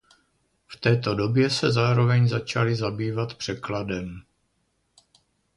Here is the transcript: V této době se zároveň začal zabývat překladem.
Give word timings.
V 0.67 0.77
této 0.79 1.15
době 1.15 1.49
se 1.49 1.71
zároveň 1.71 2.27
začal 2.27 2.75
zabývat 2.75 3.33
překladem. 3.33 4.21